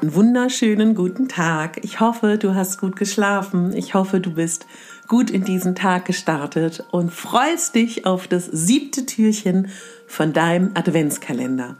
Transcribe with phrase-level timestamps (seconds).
[0.00, 1.84] Einen wunderschönen guten Tag.
[1.84, 3.74] Ich hoffe, du hast gut geschlafen.
[3.74, 4.64] Ich hoffe, du bist
[5.08, 9.68] gut in diesen Tag gestartet und freust dich auf das siebte Türchen
[10.06, 11.76] von deinem Adventskalender.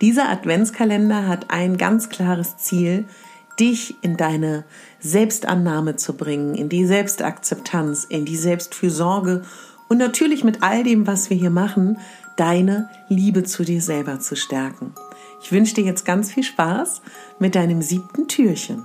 [0.00, 3.04] Dieser Adventskalender hat ein ganz klares Ziel,
[3.60, 4.64] dich in deine
[4.98, 9.42] Selbstannahme zu bringen, in die Selbstakzeptanz, in die Selbstfürsorge
[9.88, 11.98] und natürlich mit all dem, was wir hier machen,
[12.34, 14.92] deine Liebe zu dir selber zu stärken.
[15.42, 17.02] Ich wünsche dir jetzt ganz viel Spaß
[17.38, 18.84] mit deinem siebten Türchen.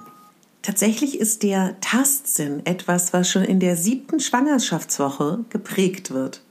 [0.62, 6.42] Tatsächlich ist der Tastsinn etwas, was schon in der siebten Schwangerschaftswoche geprägt wird.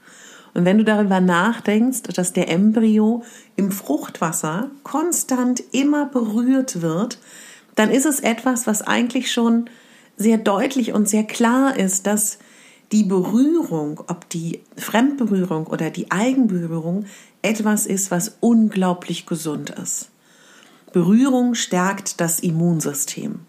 [0.52, 3.24] Und wenn du darüber nachdenkst, dass der Embryo
[3.56, 7.18] im Fruchtwasser konstant immer berührt wird,
[7.74, 9.68] dann ist es etwas, was eigentlich schon
[10.16, 12.38] sehr deutlich und sehr klar ist, dass
[12.92, 17.06] die Berührung, ob die Fremdberührung oder die Eigenberührung,
[17.44, 20.10] etwas ist, was unglaublich gesund ist.
[20.92, 23.40] Berührung stärkt das Immunsystem.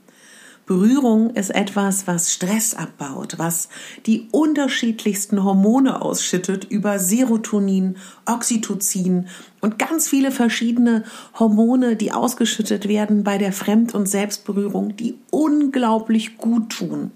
[0.65, 3.69] Berührung ist etwas, was Stress abbaut, was
[4.07, 9.27] die unterschiedlichsten Hormone ausschüttet über Serotonin, Oxytocin
[9.61, 11.03] und ganz viele verschiedene
[11.37, 17.11] Hormone, die ausgeschüttet werden bei der Fremd- und Selbstberührung, die unglaublich gut tun.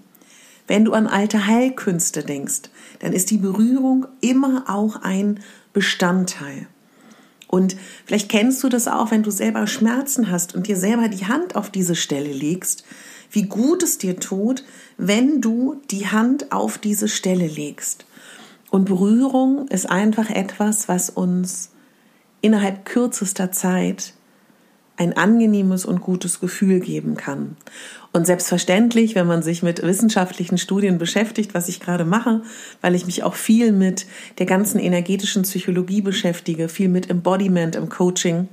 [0.68, 2.70] Wenn du an alte Heilkünste denkst,
[3.00, 5.40] dann ist die Berührung immer auch ein
[5.72, 6.66] Bestandteil.
[7.46, 7.76] Und
[8.06, 11.56] vielleicht kennst du das auch, wenn du selber Schmerzen hast und dir selber die Hand
[11.56, 12.84] auf diese Stelle legst,
[13.32, 14.64] wie gut es dir tut,
[14.96, 18.06] wenn du die Hand auf diese Stelle legst.
[18.70, 21.70] Und Berührung ist einfach etwas, was uns
[22.40, 24.14] innerhalb kürzester Zeit
[25.00, 27.56] ein angenehmes und gutes Gefühl geben kann.
[28.12, 32.42] Und selbstverständlich, wenn man sich mit wissenschaftlichen Studien beschäftigt, was ich gerade mache,
[32.82, 34.04] weil ich mich auch viel mit
[34.38, 38.48] der ganzen energetischen Psychologie beschäftige, viel mit Embodiment im Coaching,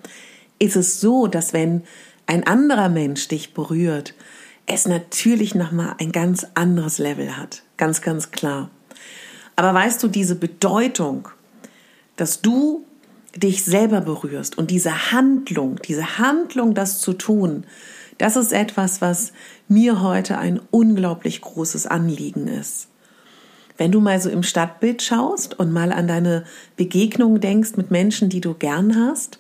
[0.58, 1.82] ist es so, dass wenn
[2.28, 4.14] ein anderer Mensch dich berührt,
[4.68, 7.64] es natürlich nochmal ein ganz anderes Level hat.
[7.76, 8.70] Ganz, ganz klar.
[9.58, 11.28] Aber weißt du, diese Bedeutung,
[12.16, 12.87] dass du
[13.40, 17.66] dich selber berührst und diese Handlung, diese Handlung, das zu tun,
[18.18, 19.32] das ist etwas, was
[19.68, 22.88] mir heute ein unglaublich großes Anliegen ist.
[23.78, 26.44] Wenn du mal so im Stadtbild schaust und mal an deine
[26.78, 29.38] Begegnungen denkst mit Menschen, die du gern hast,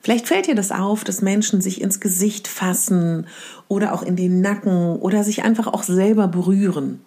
[0.00, 3.26] vielleicht fällt dir das auf, dass Menschen sich ins Gesicht fassen
[3.68, 7.00] oder auch in den Nacken oder sich einfach auch selber berühren.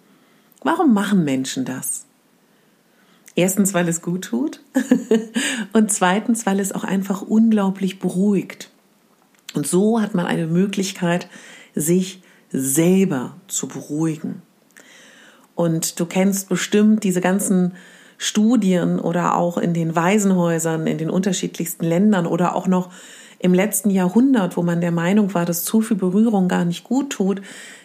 [0.62, 2.07] Warum machen Menschen das?
[3.38, 4.64] Erstens, weil es gut tut
[5.72, 8.68] und zweitens, weil es auch einfach unglaublich beruhigt.
[9.54, 11.28] Und so hat man eine Möglichkeit,
[11.72, 14.42] sich selber zu beruhigen.
[15.54, 17.74] Und du kennst bestimmt diese ganzen
[18.16, 22.90] Studien oder auch in den Waisenhäusern in den unterschiedlichsten Ländern oder auch noch
[23.38, 27.10] im letzten Jahrhundert, wo man der Meinung war, dass zu viel Berührung gar nicht gut
[27.10, 27.40] tut,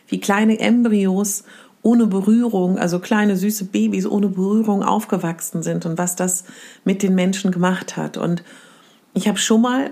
[0.08, 1.44] wie kleine Embryos
[1.84, 6.46] ohne Berührung, also kleine süße Babys ohne Berührung aufgewachsen sind und was das
[6.86, 8.18] mit den Menschen gemacht hat.
[8.18, 8.44] Und
[9.14, 9.92] ich habe schon mal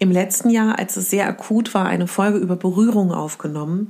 [0.00, 3.88] im letzten Jahr, als es sehr akut war, eine Folge über Berührung aufgenommen,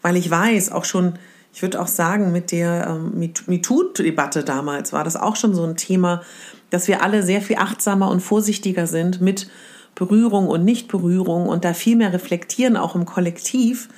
[0.00, 1.18] weil ich weiß, auch schon,
[1.52, 5.76] ich würde auch sagen, mit der ähm, MeToo-Debatte damals war das auch schon so ein
[5.76, 6.22] Thema,
[6.70, 9.50] dass wir alle sehr viel achtsamer und vorsichtiger sind mit
[9.94, 13.90] Berührung und Nichtberührung und da viel mehr reflektieren, auch im Kollektiv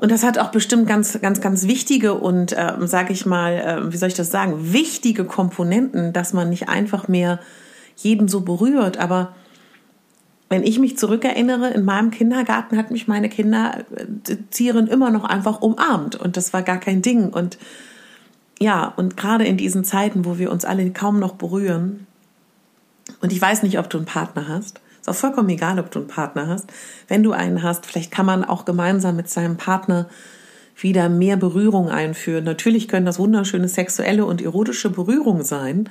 [0.00, 3.92] und das hat auch bestimmt ganz, ganz, ganz wichtige und, äh, sage ich mal, äh,
[3.92, 7.38] wie soll ich das sagen, wichtige Komponenten, dass man nicht einfach mehr
[7.96, 8.96] jeden so berührt.
[8.96, 9.34] Aber
[10.48, 15.60] wenn ich mich zurückerinnere, in meinem Kindergarten hat mich meine Kinderzieherin äh, immer noch einfach
[15.60, 17.28] umarmt und das war gar kein Ding.
[17.28, 17.58] Und
[18.58, 22.06] ja, und gerade in diesen Zeiten, wo wir uns alle kaum noch berühren,
[23.20, 26.00] und ich weiß nicht, ob du einen Partner hast, ist auch vollkommen egal, ob du
[26.00, 26.66] einen Partner hast.
[27.08, 30.08] Wenn du einen hast, vielleicht kann man auch gemeinsam mit seinem Partner
[30.76, 32.44] wieder mehr Berührung einführen.
[32.44, 35.88] Natürlich können das wunderschöne sexuelle und erotische Berührung sein.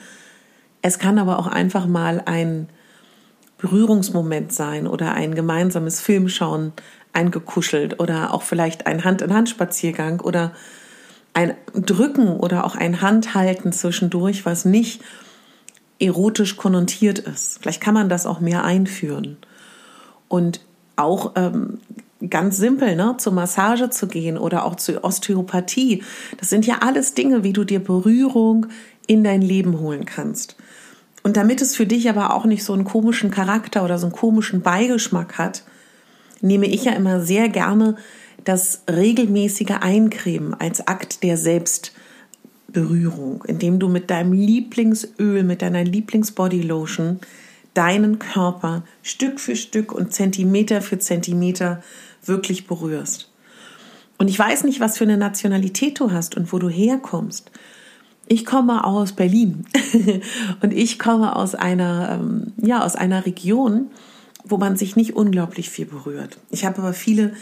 [0.82, 2.70] Es kann aber auch einfach mal ein
[3.58, 6.74] Berührungsmoment sein oder ein gemeinsames Filmschauen
[7.14, 10.54] eingekuschelt oder auch vielleicht ein Hand-in-Hand-Spaziergang oder
[11.34, 15.02] ein Drücken oder auch ein Handhalten zwischendurch, was nicht
[16.00, 17.60] erotisch konnotiert ist.
[17.62, 19.38] Vielleicht kann man das auch mehr einführen.
[20.28, 20.62] Und
[20.96, 21.80] auch ähm,
[22.30, 26.04] ganz simpel, ne, zur Massage zu gehen oder auch zur Osteopathie.
[26.38, 28.68] Das sind ja alles Dinge, wie du dir Berührung
[29.08, 30.56] in dein Leben holen kannst.
[31.24, 34.16] Und damit es für dich aber auch nicht so einen komischen Charakter oder so einen
[34.16, 35.64] komischen Beigeschmack hat,
[36.42, 37.96] nehme ich ja immer sehr gerne
[38.46, 41.38] das regelmäßige Eincremen als Akt der
[42.70, 47.20] Selbstberührung, indem du mit deinem Lieblingsöl, mit deiner Lieblingsbodylotion
[47.74, 51.82] deinen Körper Stück für Stück und Zentimeter für Zentimeter
[52.26, 53.30] wirklich berührst.
[54.18, 57.52] Und ich weiß nicht, was für eine Nationalität du hast und wo du herkommst.
[58.28, 59.66] Ich komme aus Berlin
[60.62, 63.88] und ich komme aus einer, ähm, ja, aus einer Region,
[64.44, 66.38] wo man sich nicht unglaublich viel berührt.
[66.50, 67.34] Ich habe aber viele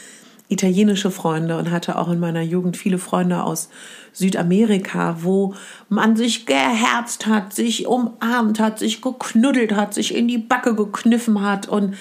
[0.49, 3.69] italienische Freunde und hatte auch in meiner Jugend viele Freunde aus
[4.13, 5.53] Südamerika, wo
[5.89, 11.41] man sich geherzt hat, sich umarmt hat, sich geknuddelt hat, sich in die Backe gekniffen
[11.41, 11.95] hat und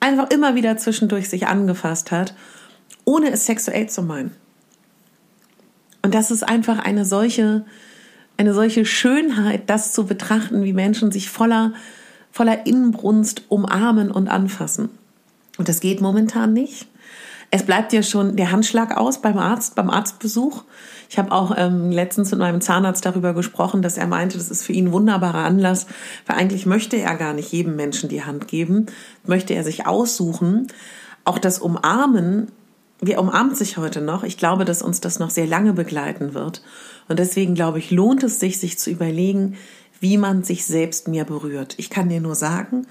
[0.00, 2.34] einfach immer wieder zwischendurch sich angefasst hat,
[3.04, 4.34] ohne es sexuell zu meinen.
[6.02, 7.64] Und das ist einfach eine solche,
[8.36, 11.72] eine solche Schönheit, das zu betrachten, wie Menschen sich voller,
[12.30, 14.90] voller Inbrunst umarmen und anfassen.
[15.58, 16.86] Und das geht momentan nicht.
[17.50, 20.64] Es bleibt ja schon der Handschlag aus beim Arzt, beim Arztbesuch.
[21.08, 24.64] Ich habe auch ähm, letztens mit meinem Zahnarzt darüber gesprochen, dass er meinte, das ist
[24.64, 25.86] für ihn ein wunderbarer Anlass,
[26.26, 28.86] weil eigentlich möchte er gar nicht jedem Menschen die Hand geben,
[29.24, 30.66] möchte er sich aussuchen.
[31.24, 32.52] Auch das Umarmen,
[33.00, 34.24] wer umarmt sich heute noch?
[34.24, 36.62] Ich glaube, dass uns das noch sehr lange begleiten wird.
[37.08, 39.56] Und deswegen glaube ich, lohnt es sich, sich zu überlegen,
[40.00, 41.74] wie man sich selbst mehr berührt.
[41.78, 42.86] Ich kann dir nur sagen,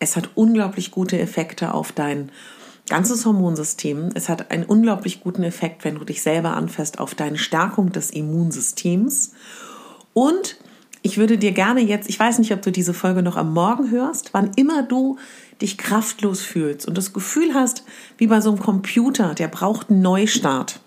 [0.00, 2.32] es hat unglaublich gute Effekte auf dein
[2.90, 4.10] ganzes Hormonsystem.
[4.14, 8.10] Es hat einen unglaublich guten Effekt, wenn du dich selber anfasst, auf deine Stärkung des
[8.10, 9.32] Immunsystems.
[10.12, 10.58] Und
[11.00, 13.90] ich würde dir gerne jetzt, ich weiß nicht, ob du diese Folge noch am Morgen
[13.90, 15.16] hörst, wann immer du
[15.62, 17.84] dich kraftlos fühlst und das Gefühl hast,
[18.18, 20.80] wie bei so einem Computer, der braucht einen Neustart.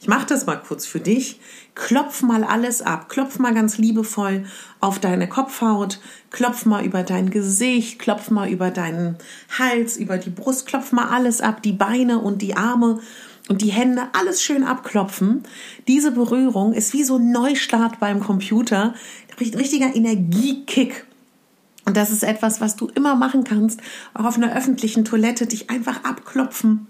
[0.00, 1.38] Ich mache das mal kurz für dich.
[1.74, 3.10] Klopf mal alles ab.
[3.10, 4.46] Klopf mal ganz liebevoll
[4.80, 6.00] auf deine Kopfhaut.
[6.30, 7.98] Klopf mal über dein Gesicht.
[7.98, 9.16] Klopf mal über deinen
[9.58, 10.66] Hals, über die Brust.
[10.66, 11.62] Klopf mal alles ab.
[11.62, 13.00] Die Beine und die Arme
[13.50, 14.08] und die Hände.
[14.14, 15.42] Alles schön abklopfen.
[15.86, 18.94] Diese Berührung ist wie so ein Neustart beim Computer.
[19.38, 21.04] Richtiger Energiekick.
[21.84, 23.80] Und das ist etwas, was du immer machen kannst.
[24.14, 26.86] Auch auf einer öffentlichen Toilette dich einfach abklopfen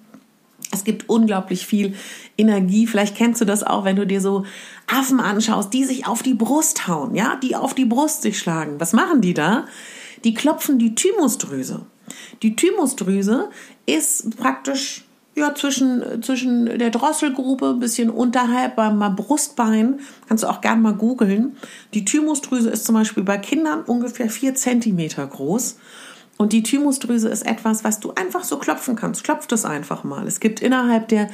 [0.91, 1.95] gibt unglaublich viel
[2.37, 2.87] Energie.
[2.87, 4.45] Vielleicht kennst du das auch, wenn du dir so
[4.87, 8.81] Affen anschaust, die sich auf die Brust hauen, ja, die auf die Brust sich schlagen.
[8.81, 9.67] Was machen die da?
[10.25, 11.87] Die klopfen die Thymusdrüse.
[12.43, 13.51] Die Thymusdrüse
[13.87, 15.05] ist praktisch
[15.37, 20.95] ja, zwischen, zwischen der Drosselgrube, ein bisschen unterhalb beim Brustbein, kannst du auch gern mal
[20.95, 21.57] googeln.
[21.95, 25.77] Die Thymusdrüse ist zum Beispiel bei Kindern ungefähr vier Zentimeter groß
[26.41, 29.25] und die Thymusdrüse ist etwas, was du einfach so klopfen kannst.
[29.25, 30.27] Klopf das einfach mal.
[30.27, 31.29] Es gibt innerhalb der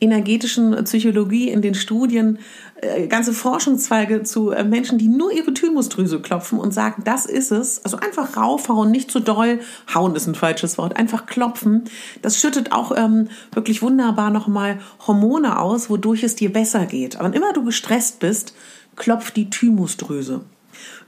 [0.00, 2.40] energetischen Psychologie in den Studien
[2.82, 7.52] äh, ganze Forschungszweige zu äh, Menschen, die nur ihre Thymusdrüse klopfen und sagen, das ist
[7.52, 7.82] es.
[7.86, 9.60] Also einfach raufhauen, nicht zu doll.
[9.94, 10.94] Hauen ist ein falsches Wort.
[10.94, 11.84] Einfach klopfen.
[12.20, 17.18] Das schüttet auch ähm, wirklich wunderbar nochmal Hormone aus, wodurch es dir besser geht.
[17.18, 18.52] Aber immer du gestresst bist,
[18.94, 20.42] klopft die Thymusdrüse.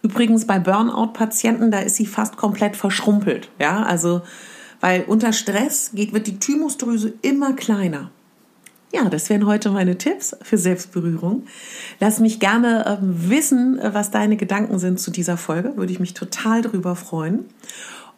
[0.03, 3.51] Übrigens bei Burnout-Patienten, da ist sie fast komplett verschrumpelt.
[3.59, 4.23] Ja, also,
[4.81, 8.11] weil unter Stress geht, wird die Thymusdrüse immer kleiner.
[8.93, 11.45] Ja, das wären heute meine Tipps für Selbstberührung.
[11.99, 15.77] Lass mich gerne äh, wissen, was deine Gedanken sind zu dieser Folge.
[15.77, 17.47] Würde ich mich total drüber freuen.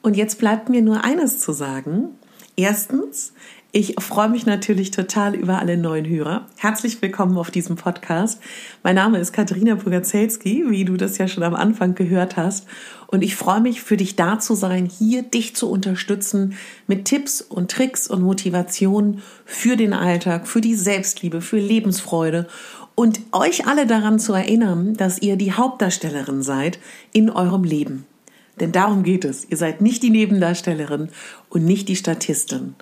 [0.03, 2.09] Und jetzt bleibt mir nur eines zu sagen.
[2.57, 3.33] Erstens,
[3.77, 6.47] ich freue mich natürlich total über alle neuen Hörer.
[6.59, 8.41] Herzlich willkommen auf diesem Podcast.
[8.85, 12.69] Mein Name ist Katharina Bogazelski, wie du das ja schon am Anfang gehört hast.
[13.09, 16.55] Und ich freue mich, für dich da zu sein, hier dich zu unterstützen
[16.87, 22.47] mit Tipps und Tricks und Motivationen für den Alltag, für die Selbstliebe, für Lebensfreude
[22.95, 26.79] und euch alle daran zu erinnern, dass ihr die Hauptdarstellerin seid
[27.13, 28.07] in eurem Leben.
[28.61, 29.47] Denn darum geht es.
[29.51, 31.09] Ihr seid nicht die Nebendarstellerin
[31.49, 32.75] und nicht die Statistin.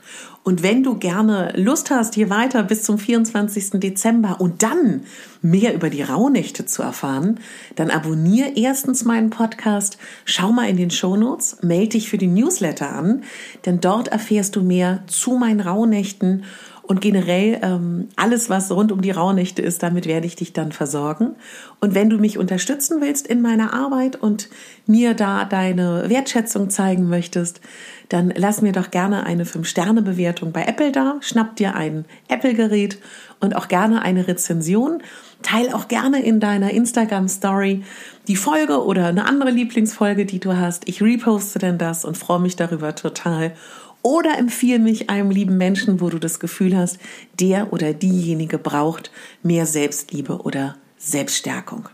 [0.45, 3.81] Und wenn du gerne Lust hast, hier weiter bis zum 24.
[3.81, 5.05] Dezember und dann
[5.41, 7.39] mehr über die Rauhnächte zu erfahren,
[7.77, 12.93] dann abonniere erstens meinen Podcast, schau mal in den Shownotes, melde dich für den Newsletter
[12.93, 13.23] an,
[13.65, 16.45] denn dort erfährst du mehr zu meinen Rauhnächten
[16.93, 20.73] und generell ähm, alles, was rund um die Rauhnächte ist, damit werde ich dich dann
[20.73, 21.37] versorgen.
[21.81, 24.51] Und wenn du mich unterstützen willst in meiner Arbeit und
[24.87, 27.63] mir da deine Wertschätzung zeigen möchtest,
[28.11, 32.99] dann lass mir doch gerne eine 5-Sterne-Bewertung bei Apple da, schnapp dir ein Apple-Gerät
[33.41, 35.03] und auch gerne eine Rezension.
[35.41, 37.85] Teil auch gerne in deiner Instagram-Story
[38.29, 40.87] die Folge oder eine andere Lieblingsfolge, die du hast.
[40.91, 43.55] Ich reposte denn das und freue mich darüber total.
[44.03, 46.99] Oder empfiehl mich einem lieben Menschen, wo du das Gefühl hast,
[47.39, 49.11] der oder diejenige braucht
[49.43, 51.89] mehr Selbstliebe oder Selbststärkung.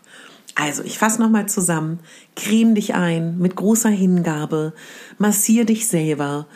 [0.55, 2.01] Also, ich fasse nochmal zusammen.
[2.35, 4.73] Creme dich ein mit großer Hingabe,
[5.17, 6.49] massier dich selber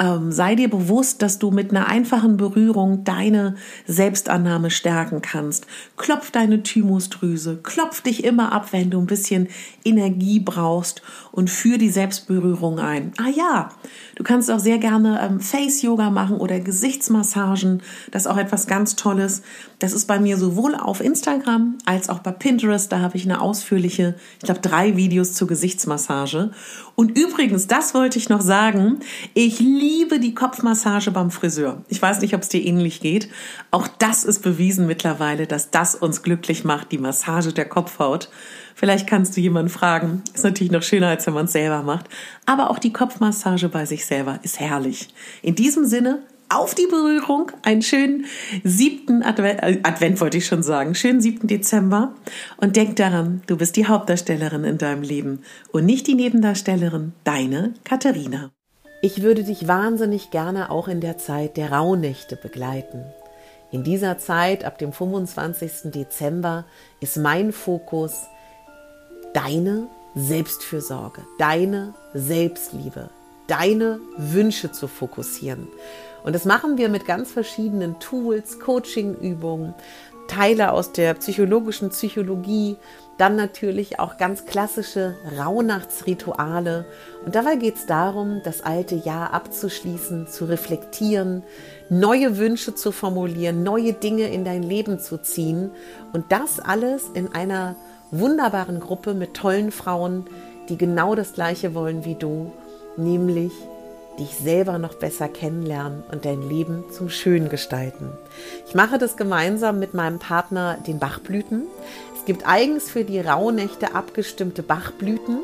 [0.00, 5.66] ähm, sei dir bewusst, dass du mit einer einfachen Berührung deine Selbstannahme stärken kannst.
[5.98, 9.48] Klopf deine Thymusdrüse, klopf dich immer ab, wenn du ein bisschen
[9.84, 11.02] Energie brauchst
[11.32, 13.12] und führ die Selbstberührung ein.
[13.18, 13.68] Ah ja,
[14.16, 17.82] du kannst auch sehr gerne ähm, Face-Yoga machen oder Gesichtsmassagen.
[18.10, 19.42] Das ist auch etwas ganz Tolles.
[19.78, 22.90] Das ist bei mir sowohl auf Instagram als auch bei Pinterest.
[22.90, 26.52] Da habe ich eine ausführliche, ich glaube, drei Videos zur Gesichtsmassage.
[26.94, 29.00] Und übrigens, das wollte ich noch sagen,
[29.34, 29.89] ich liebe
[30.20, 31.82] die Kopfmassage beim Friseur.
[31.88, 33.28] Ich weiß nicht, ob es dir ähnlich geht.
[33.70, 38.28] Auch das ist bewiesen mittlerweile, dass das uns glücklich macht, die Massage der Kopfhaut.
[38.74, 40.22] Vielleicht kannst du jemanden fragen.
[40.32, 42.06] Ist natürlich noch schöner, als wenn man es selber macht.
[42.46, 45.08] Aber auch die Kopfmassage bei sich selber ist herrlich.
[45.42, 47.52] In diesem Sinne, auf die Berührung.
[47.62, 48.26] Einen schönen
[48.64, 52.14] siebten Advent, äh, Advent wollte ich schon sagen, schönen siebten Dezember.
[52.56, 55.42] Und denk daran, du bist die Hauptdarstellerin in deinem Leben
[55.72, 58.50] und nicht die Nebendarstellerin, deine Katharina.
[59.02, 63.06] Ich würde dich wahnsinnig gerne auch in der Zeit der Rauhnächte begleiten.
[63.70, 65.90] In dieser Zeit, ab dem 25.
[65.90, 66.66] Dezember,
[67.00, 68.26] ist mein Fokus
[69.32, 73.08] deine Selbstfürsorge, deine Selbstliebe,
[73.46, 75.68] deine Wünsche zu fokussieren.
[76.22, 79.72] Und das machen wir mit ganz verschiedenen Tools, Coaching-Übungen,
[80.28, 82.76] Teile aus der psychologischen Psychologie,
[83.20, 86.86] dann natürlich auch ganz klassische Rauhnachtsrituale.
[87.26, 91.42] Und dabei geht es darum, das alte Jahr abzuschließen, zu reflektieren,
[91.90, 95.70] neue Wünsche zu formulieren, neue Dinge in dein Leben zu ziehen.
[96.14, 97.76] Und das alles in einer
[98.10, 100.24] wunderbaren Gruppe mit tollen Frauen,
[100.70, 102.52] die genau das Gleiche wollen wie du,
[102.96, 103.52] nämlich
[104.18, 108.12] dich selber noch besser kennenlernen und dein Leben zum Schön gestalten.
[108.66, 111.66] Ich mache das gemeinsam mit meinem Partner, den Bachblüten.
[112.30, 115.40] Gibt eigens für die Rauhnächte abgestimmte Bachblüten,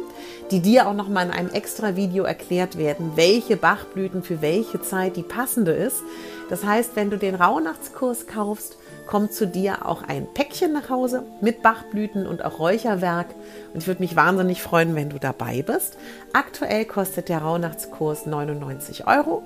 [0.53, 4.81] die dir auch noch mal in einem extra Video erklärt werden, welche Bachblüten für welche
[4.81, 6.05] Zeit die passende ist.
[6.49, 8.77] Das heißt, wenn du den Rauhnachtskurs kaufst,
[9.09, 13.35] kommt zu dir auch ein Päckchen nach Hause mit Bachblüten und auch Räucherwerk.
[13.75, 15.99] Und ich würde mich wahnsinnig freuen, wenn du dabei bist.
[16.35, 19.43] Aktuell kostet der Rauhnachtskurs 99 Euro.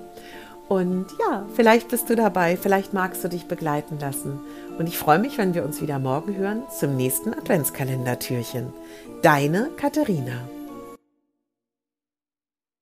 [0.71, 4.39] Und ja, vielleicht bist du dabei, vielleicht magst du dich begleiten lassen.
[4.81, 8.73] Und ich freue mich, wenn wir uns wieder morgen hören zum nächsten Adventskalendertürchen.
[9.21, 10.41] Deine Katharina.